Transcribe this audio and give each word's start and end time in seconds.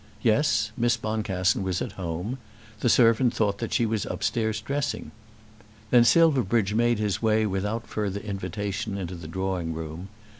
Yes; 0.23 0.71
Miss 0.75 0.97
Boncassen 0.97 1.61
was 1.61 1.79
at 1.79 1.91
home. 1.91 2.39
The 2.79 2.89
servant 2.89 3.35
thought 3.35 3.59
that 3.59 3.71
she 3.71 3.85
was 3.85 4.07
upstairs 4.07 4.59
dressing. 4.59 5.11
Then 5.91 6.05
Silverbridge 6.05 6.73
made 6.73 6.97
his 6.97 7.21
way 7.21 7.45
without 7.45 7.85
further 7.85 8.19
invitation 8.19 8.97
into 8.97 9.13
the 9.13 9.27
drawing 9.27 9.75
room. 9.75 10.07